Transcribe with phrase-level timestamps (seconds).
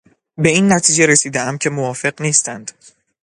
[0.37, 2.71] به این نتیجه رسیدهام که موافق نیستند.